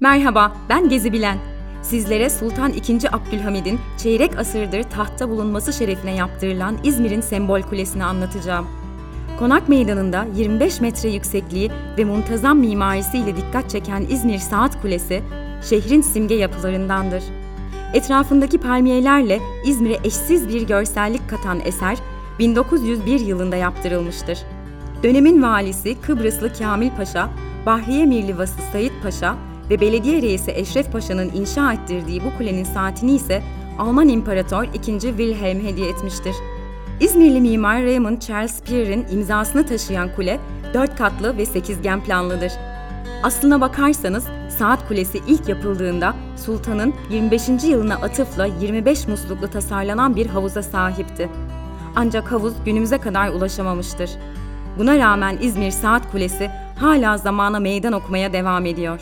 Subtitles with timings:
[0.00, 1.38] Merhaba, ben Gezi Bilen.
[1.82, 2.98] Sizlere Sultan II.
[3.12, 8.66] Abdülhamid'in çeyrek asırdır tahtta bulunması şerefine yaptırılan İzmir'in sembol kulesini anlatacağım.
[9.38, 15.22] Konak Meydanı'nda 25 metre yüksekliği ve muntazam mimarisiyle dikkat çeken İzmir Saat Kulesi,
[15.68, 17.22] şehrin simge yapılarındandır.
[17.94, 21.98] Etrafındaki palmiyelerle İzmir'e eşsiz bir görsellik katan eser,
[22.38, 24.38] 1901 yılında yaptırılmıştır.
[25.02, 27.28] Dönemin valisi Kıbrıslı Kamil Paşa,
[27.66, 33.42] Bahriye Mirlivası Sayit Paşa ve belediye reisi Eşref Paşa'nın inşa ettirdiği bu kulenin saatini ise
[33.78, 35.00] Alman İmparator II.
[35.00, 36.34] Wilhelm hediye etmiştir.
[37.00, 40.40] İzmirli mimar Raymond Charles Pierre'in imzasını taşıyan kule,
[40.74, 42.52] dört katlı ve sekizgen planlıdır.
[43.22, 44.24] Aslına bakarsanız
[44.58, 47.48] Saat Kulesi ilk yapıldığında Sultan'ın 25.
[47.48, 51.28] yılına atıfla 25 musluklu tasarlanan bir havuza sahipti.
[51.96, 54.10] Ancak havuz günümüze kadar ulaşamamıştır.
[54.78, 59.00] Buna rağmen İzmir Saat Kulesi hala zamana meydan okumaya devam ediyor.